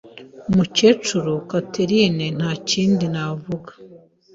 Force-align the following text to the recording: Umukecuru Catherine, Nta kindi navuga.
Umukecuru 0.49 1.31
Catherine, 1.49 2.25
Nta 2.37 2.51
kindi 2.69 3.03
navuga. 3.13 3.71